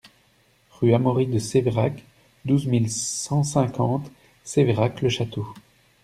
[0.71, 2.03] Rue Amaury de Séverac,
[2.43, 4.11] douze mille cent cinquante
[4.43, 5.45] Sévérac-le-Château